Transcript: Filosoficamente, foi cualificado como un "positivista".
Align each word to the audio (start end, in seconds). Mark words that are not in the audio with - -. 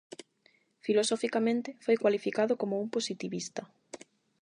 Filosoficamente, 0.85 1.69
foi 1.85 1.95
cualificado 2.03 2.53
como 2.61 2.75
un 2.83 2.87
"positivista". 2.95 3.61